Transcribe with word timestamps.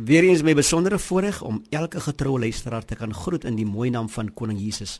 Weereens 0.00 0.40
my 0.40 0.54
besondere 0.56 0.96
voorreg 0.98 1.42
om 1.44 1.58
elke 1.76 2.00
getroue 2.00 2.40
luisteraar 2.40 2.84
te 2.88 2.96
kan 2.96 3.10
groet 3.12 3.44
in 3.44 3.58
die 3.58 3.66
mooi 3.68 3.90
naam 3.92 4.06
van 4.08 4.30
Koning 4.32 4.56
Jesus. 4.56 4.94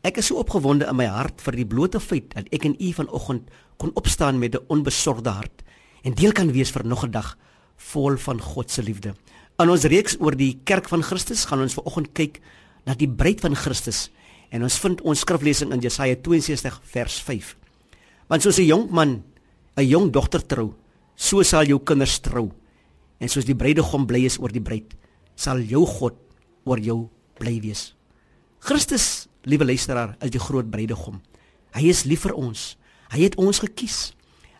Ek 0.00 0.20
is 0.22 0.30
so 0.30 0.38
opgewonde 0.40 0.86
in 0.88 0.96
my 0.96 1.04
hart 1.10 1.42
vir 1.44 1.58
die 1.58 1.66
blote 1.68 2.00
feit 2.00 2.30
dat 2.32 2.48
ek 2.54 2.64
en 2.64 2.76
u 2.80 2.92
vanoggend 2.96 3.50
kon 3.76 3.92
opstaan 4.00 4.38
met 4.38 4.54
'n 4.54 4.64
onbesorgde 4.68 5.30
hart 5.30 5.64
en 6.02 6.14
deel 6.14 6.32
kan 6.32 6.52
wees 6.52 6.70
vir 6.70 6.86
nog 6.86 7.04
'n 7.04 7.10
dag 7.10 7.36
vol 7.76 8.16
van 8.16 8.40
God 8.40 8.70
se 8.70 8.82
liefde. 8.82 9.14
In 9.58 9.68
ons 9.68 9.84
reeks 9.84 10.16
oor 10.20 10.36
die 10.36 10.60
kerk 10.64 10.88
van 10.88 11.02
Christus 11.02 11.44
gaan 11.44 11.60
ons 11.60 11.74
vanoggend 11.74 12.14
kyk 12.14 12.40
na 12.86 12.94
die 12.94 13.08
bruid 13.08 13.40
van 13.40 13.54
Christus 13.54 14.10
en 14.50 14.62
ons 14.62 14.78
vind 14.78 15.00
ons 15.02 15.20
skriflesing 15.20 15.72
in 15.72 15.80
Jesaja 15.80 16.14
62 16.14 16.80
vers 16.84 17.20
5. 17.20 17.56
Want 18.28 18.42
soos 18.42 18.58
'n 18.58 18.64
jong 18.64 18.90
man 18.90 19.22
'n 19.76 19.86
jong 19.86 20.10
dogter 20.10 20.46
trou, 20.46 20.74
so 21.16 21.42
sal 21.42 21.66
jou 21.66 21.78
kinders 21.78 22.18
trou. 22.20 22.52
En 23.18 23.28
soos 23.28 23.46
die 23.48 23.56
bruidegom 23.58 24.06
bly 24.06 24.24
is 24.28 24.38
oor 24.38 24.52
die 24.54 24.62
bruid, 24.62 24.94
sal 25.34 25.60
jou 25.60 25.84
God 25.86 26.18
oor 26.64 26.78
jou 26.78 27.08
bly 27.38 27.58
wees. 27.62 27.94
Christus, 28.58 29.28
liewe 29.42 29.64
luisteraar, 29.64 30.16
is 30.22 30.30
die 30.34 30.42
groot 30.42 30.70
bruidegom. 30.70 31.20
Hy 31.74 31.88
is 31.90 32.04
lief 32.04 32.26
vir 32.26 32.34
ons. 32.38 32.76
Hy 33.12 33.22
het 33.26 33.38
ons 33.40 33.62
gekies. 33.62 34.12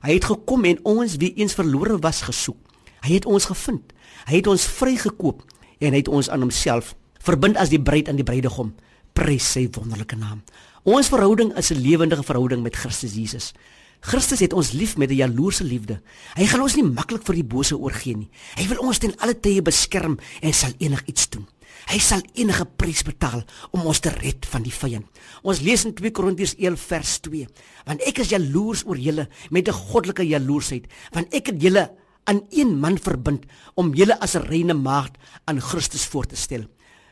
Hy 0.04 0.14
het 0.18 0.28
gekom 0.30 0.64
en 0.68 0.78
ons 0.86 1.16
wie 1.18 1.32
eens 1.40 1.56
verlore 1.58 1.98
was 2.02 2.22
gesoek. 2.26 2.58
Hy 3.02 3.18
het 3.18 3.26
ons 3.26 3.48
gevind. 3.50 3.92
Hy 4.28 4.40
het 4.40 4.50
ons 4.50 4.66
vrygekoop 4.78 5.42
en 5.78 5.94
hy 5.94 6.00
het 6.02 6.10
ons 6.10 6.28
aan 6.30 6.42
homself 6.42 6.94
verbind 7.22 7.58
as 7.60 7.72
die 7.72 7.82
bruid 7.82 8.08
aan 8.08 8.18
die 8.18 8.26
bruidegom. 8.26 8.72
Prys 9.18 9.46
sy 9.54 9.66
wonderlike 9.74 10.16
naam. 10.18 10.42
Ons 10.88 11.10
verhouding 11.12 11.52
is 11.58 11.70
'n 11.70 11.82
lewendige 11.82 12.22
verhouding 12.22 12.62
met 12.62 12.76
Christus 12.76 13.14
Jesus. 13.14 13.52
Christus 14.00 14.40
het 14.40 14.52
ons 14.52 14.72
lief 14.72 14.96
met 14.96 15.10
'n 15.10 15.14
jaloerse 15.14 15.64
liefde. 15.64 16.00
Hy 16.34 16.46
gaan 16.46 16.62
ons 16.62 16.74
nie 16.76 16.84
maklik 16.84 17.22
vir 17.24 17.34
die 17.34 17.44
bose 17.44 17.76
oorgee 17.76 18.16
nie. 18.16 18.30
Hy 18.56 18.68
wil 18.68 18.78
ons 18.78 18.98
ten 18.98 19.14
alle 19.18 19.40
tye 19.40 19.62
beskerm 19.62 20.18
en 20.40 20.52
sal 20.52 20.72
enigiets 20.78 21.28
doen. 21.28 21.46
Hy 21.86 21.98
sal 21.98 22.22
enige 22.34 22.66
prys 22.76 23.02
betaal 23.02 23.44
om 23.70 23.86
ons 23.86 24.00
te 24.00 24.10
red 24.10 24.46
van 24.46 24.62
die 24.62 24.72
vyand. 24.72 25.06
Ons 25.42 25.60
lees 25.60 25.84
in 25.84 25.94
2 25.94 26.10
Korintiërs 26.10 26.54
1 26.58 26.76
vers 26.76 27.20
2. 27.20 27.46
Want 27.86 28.02
ek 28.02 28.18
is 28.18 28.28
jaloers 28.34 28.84
oor 28.86 28.96
julle 28.96 29.28
met 29.50 29.68
'n 29.68 29.72
goddelike 29.72 30.22
jaloersheid, 30.22 30.86
want 31.12 31.34
ek 31.34 31.46
het 31.46 31.62
julle 31.62 31.90
aan 32.24 32.42
een 32.50 32.78
man 32.78 32.98
verbind 32.98 33.44
om 33.74 33.94
julle 33.94 34.20
as 34.20 34.36
'n 34.36 34.48
reine 34.48 34.74
maagd 34.74 35.16
aan 35.46 35.60
Christus 35.60 36.04
voor 36.04 36.26
te 36.26 36.36
stel. 36.36 36.66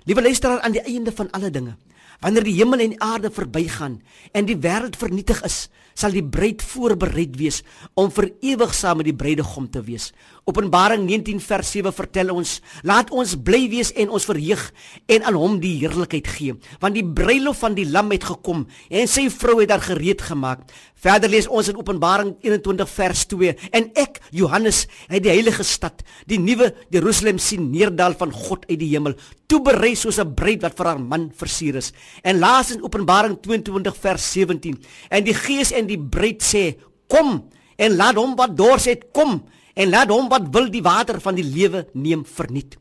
Liewe 0.04 0.22
luisteraar 0.22 0.60
aan 0.60 0.72
die 0.72 0.84
einde 0.84 1.12
van 1.12 1.30
alle 1.30 1.50
dinge, 1.50 1.76
wanneer 2.20 2.44
die 2.44 2.56
hemel 2.58 2.80
en 2.80 2.94
die 2.94 3.02
aarde 3.02 3.30
verbygaan 3.30 4.00
en 4.32 4.46
die 4.46 4.58
wêreld 4.58 4.96
vernietig 4.96 5.42
is, 5.46 5.68
sal 5.96 6.12
die 6.12 6.24
bruid 6.24 6.60
voorbereid 6.64 7.36
wees 7.40 7.62
om 7.96 8.10
vir 8.12 8.28
ewig 8.44 8.74
saam 8.76 9.00
met 9.00 9.08
die 9.08 9.16
bruidegom 9.16 9.68
te 9.72 9.80
wees. 9.86 10.10
Openbaring 10.46 11.06
19 11.08 11.40
vers 11.42 11.72
7 11.74 11.92
vertel 11.96 12.30
ons: 12.30 12.60
"Laat 12.84 13.10
ons 13.10 13.34
bly 13.34 13.64
wees 13.72 13.92
en 13.96 14.12
ons 14.14 14.28
verheug 14.28 14.62
en 15.08 15.24
aan 15.24 15.34
hom 15.34 15.56
die 15.60 15.78
heerlikheid 15.80 16.28
gee, 16.28 16.54
want 16.80 16.94
die 16.94 17.04
bruilof 17.04 17.64
van 17.64 17.74
die 17.74 17.88
lam 17.88 18.12
het 18.12 18.24
gekom 18.24 18.66
en 18.90 19.08
sy 19.08 19.28
vrou 19.30 19.60
het 19.60 19.68
daar 19.68 19.82
gereed 19.82 20.22
gemaak." 20.22 20.68
Verder 20.94 21.30
lees 21.30 21.48
ons 21.48 21.68
in 21.68 21.76
Openbaring 21.76 22.36
21 22.42 22.88
vers 22.88 23.26
2: 23.26 23.56
"En 23.72 23.90
ek, 23.94 24.20
Johannes, 24.30 24.86
het 25.08 25.22
die 25.22 25.32
heilige 25.32 25.64
stad, 25.64 26.02
die 26.26 26.38
nuwe 26.38 26.74
Jerusalem 26.90 27.38
sien 27.38 27.70
neerdal 27.70 28.14
van 28.14 28.32
God 28.32 28.66
uit 28.68 28.78
die 28.78 28.90
hemel, 28.94 29.14
toeberei 29.46 29.94
soos 29.94 30.18
'n 30.18 30.34
bruid 30.34 30.62
wat 30.62 30.76
vir 30.76 30.86
haar 30.86 31.00
man 31.00 31.32
versier 31.34 31.76
is." 31.76 31.92
En 32.22 32.38
laas 32.38 32.70
in 32.74 32.82
Openbaring 32.82 33.38
22 33.42 33.96
vers 33.96 34.32
17: 34.32 34.82
"En 35.08 35.24
die 35.24 35.34
Gees 35.34 35.72
en 35.72 35.86
die 35.86 36.00
bruid 36.00 36.42
sê: 36.42 36.76
Kom 37.08 37.48
en 37.76 37.96
laat 37.96 38.16
hom 38.16 38.34
wat 38.36 38.56
dors 38.56 38.88
het 38.88 39.06
kom 39.12 39.40
en 39.76 39.92
laat 39.92 40.10
hom 40.12 40.28
wat 40.32 40.48
wil 40.54 40.68
die 40.72 40.82
water 40.84 41.20
van 41.20 41.36
die 41.36 41.44
lewe 41.44 41.84
neem 41.92 42.24
verniet. 42.24 42.76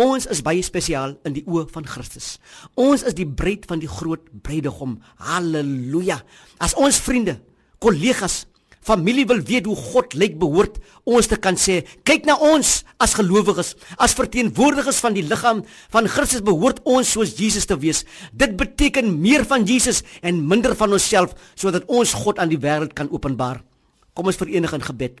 Ons 0.00 0.28
is 0.30 0.42
baie 0.46 0.62
spesiaal 0.64 1.16
in 1.28 1.34
die 1.36 1.44
oë 1.44 1.66
van 1.74 1.84
Christus. 1.84 2.38
Ons 2.78 3.02
is 3.04 3.16
die 3.18 3.26
bruid 3.26 3.66
van 3.68 3.82
die 3.82 3.90
groot 3.90 4.22
bruidegom. 4.44 4.96
Halleluja. 5.26 6.20
As 6.62 6.76
ons 6.78 7.00
vriende, 7.02 7.36
kollegas, 7.82 8.44
familie 8.84 9.26
wil 9.28 9.42
weet 9.44 9.66
hoe 9.68 9.76
God 9.76 10.14
lyk, 10.18 10.38
behoort 10.40 10.78
ons 11.04 11.28
te 11.28 11.36
kan 11.40 11.58
sê, 11.58 11.80
kyk 12.06 12.26
na 12.28 12.36
ons 12.40 12.80
as 13.02 13.16
gelowiges, 13.18 13.74
as 14.00 14.16
verteenwoordigers 14.16 15.00
van 15.04 15.16
die 15.16 15.26
liggaam 15.26 15.64
van 15.92 16.08
Christus 16.08 16.44
behoort 16.46 16.80
ons 16.88 17.12
soos 17.16 17.36
Jesus 17.38 17.68
te 17.68 17.76
wees. 17.80 18.04
Dit 18.32 18.56
beteken 18.60 19.12
meer 19.20 19.44
van 19.48 19.66
Jesus 19.68 20.02
en 20.22 20.46
minder 20.48 20.76
van 20.78 20.96
onsself 20.96 21.36
sodat 21.54 21.88
ons 21.88 22.16
God 22.24 22.40
aan 22.40 22.52
die 22.52 22.60
wêreld 22.60 22.96
kan 22.96 23.12
openbaar. 23.12 23.62
Kom 24.14 24.30
ons 24.30 24.40
verenig 24.40 24.72
in 24.76 24.84
gebed. 24.84 25.20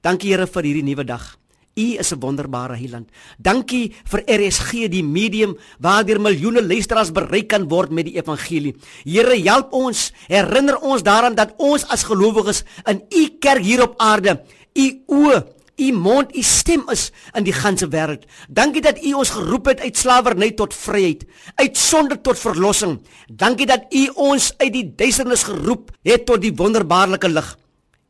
Dankie 0.00 0.32
Here 0.32 0.46
vir 0.46 0.70
hierdie 0.70 0.86
nuwe 0.86 1.04
dag. 1.04 1.39
U 1.74 1.98
is 1.98 2.12
'n 2.12 2.20
wonderbare 2.20 2.76
heiland. 2.76 3.08
Dankie 3.38 3.94
vir 4.04 4.22
RSG 4.26 4.88
die 4.88 5.04
medium 5.04 5.56
waardeur 5.78 6.20
miljoene 6.20 6.62
luisteraars 6.66 7.12
bereik 7.12 7.48
kan 7.48 7.68
word 7.68 7.90
met 7.90 8.04
die 8.04 8.16
evangelie. 8.16 8.74
Here, 9.04 9.36
help 9.42 9.72
ons, 9.72 10.12
herinner 10.26 10.78
ons 10.78 11.02
daaraan 11.02 11.34
dat 11.34 11.54
ons 11.56 11.86
as 11.88 12.02
gelowiges 12.02 12.64
in 12.86 13.02
U 13.08 13.28
kerk 13.38 13.62
hier 13.62 13.82
op 13.82 13.94
aarde, 13.98 14.42
U 14.74 15.02
oë, 15.06 15.46
U 15.80 15.92
mond, 15.92 16.36
U 16.36 16.42
stem 16.42 16.82
is 16.90 17.10
in 17.32 17.44
die 17.44 17.52
ganse 17.52 17.88
wêreld. 17.88 18.26
Dankie 18.48 18.82
dat 18.82 19.00
U 19.04 19.12
ons 19.12 19.30
geroep 19.30 19.66
het 19.66 19.80
uit 19.80 19.96
slawerny 19.96 20.50
tot 20.50 20.74
vryheid, 20.74 21.24
uit 21.54 21.76
sonde 21.76 22.20
tot 22.20 22.38
verlossing. 22.38 23.00
Dankie 23.28 23.66
dat 23.66 23.86
U 23.90 24.08
ons 24.14 24.52
uit 24.58 24.72
die 24.72 24.92
duisternis 24.96 25.42
geroep 25.42 25.90
het 26.02 26.26
tot 26.26 26.42
die 26.42 26.52
wonderbaarlike 26.52 27.28
lig 27.28 27.58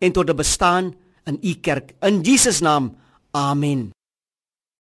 en 0.00 0.12
tot 0.12 0.30
'n 0.30 0.36
bestaan 0.36 0.94
in 1.26 1.38
U 1.42 1.54
kerk. 1.54 1.94
In 2.00 2.20
Jesus 2.20 2.60
naam. 2.60 2.99
Amen. 3.34 3.92